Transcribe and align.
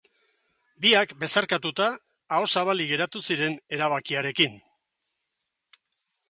Biak, 0.85 1.11
besarkatuta, 1.23 1.87
aho 2.37 2.47
zabalik 2.55 2.89
geratu 2.95 3.21
ziren 3.31 3.59
erabakiarekin. 3.79 4.59